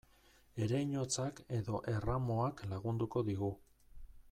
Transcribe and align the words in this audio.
Ereinotzak 0.67 1.41
edo 1.59 1.83
erramuak 1.93 2.65
lagunduko 2.73 3.27
digu. 3.31 3.55